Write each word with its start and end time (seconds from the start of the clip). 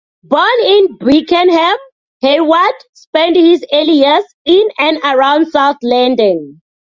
Born 0.23 0.59
in 0.65 0.97
Beckenham, 0.97 1.77
Heyward 2.23 2.73
spent 2.95 3.35
his 3.35 3.63
early 3.71 3.99
years 3.99 4.23
in 4.45 4.67
and 4.79 4.97
around 5.03 5.51
south 5.51 5.77
London. 5.83 6.59